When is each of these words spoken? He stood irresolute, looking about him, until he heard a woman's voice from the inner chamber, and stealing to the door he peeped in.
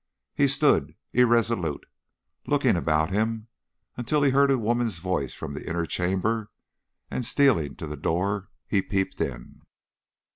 He 0.33 0.47
stood 0.47 0.95
irresolute, 1.13 1.85
looking 2.47 2.75
about 2.75 3.11
him, 3.11 3.49
until 3.95 4.23
he 4.23 4.31
heard 4.31 4.49
a 4.49 4.57
woman's 4.57 4.97
voice 4.97 5.35
from 5.35 5.53
the 5.53 5.69
inner 5.69 5.85
chamber, 5.85 6.49
and 7.11 7.23
stealing 7.23 7.75
to 7.75 7.85
the 7.85 7.97
door 7.97 8.49
he 8.65 8.81
peeped 8.81 9.21
in. 9.21 9.61